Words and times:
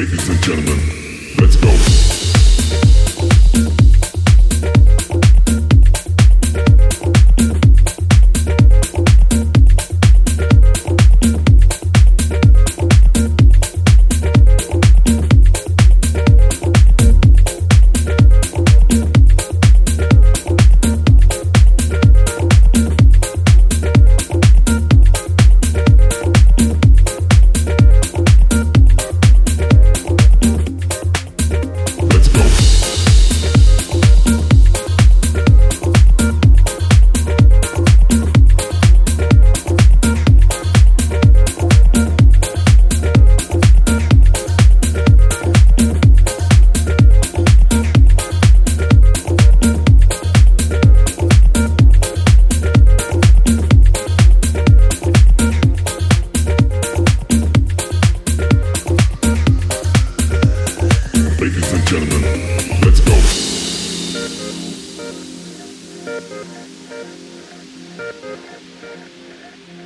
Ladies 0.00 0.30
and 0.30 0.42
gentlemen, 0.42 0.78
let's 1.38 1.56
go. 1.56 1.99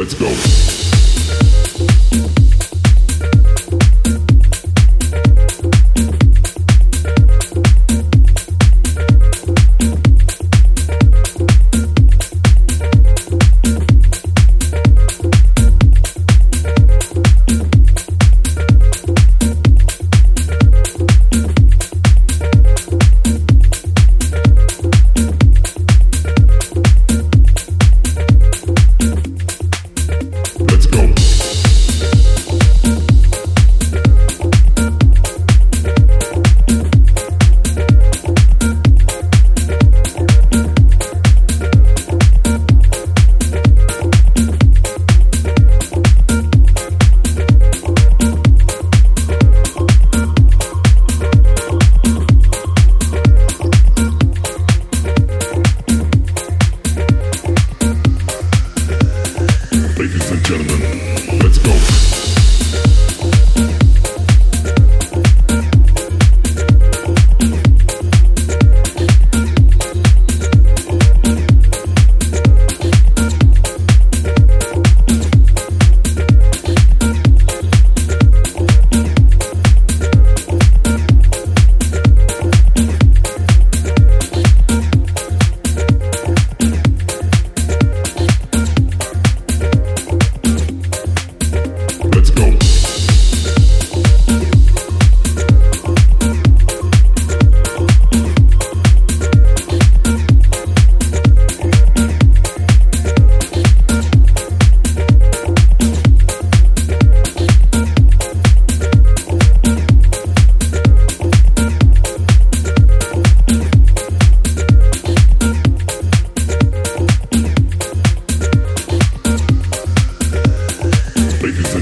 Let's 0.00 0.14
go. 0.14 0.79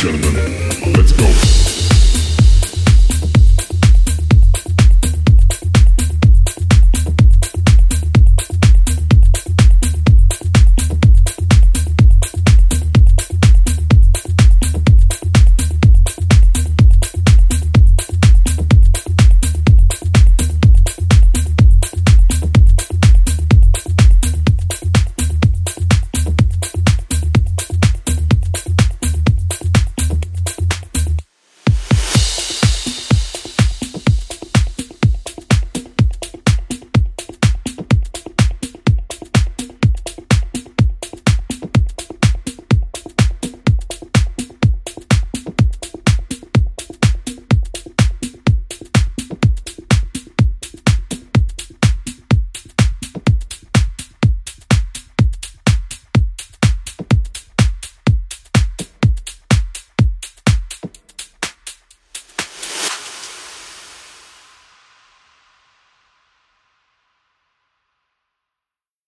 gentlemen, 0.00 0.34
let's 0.96 1.12
go. 1.12 1.69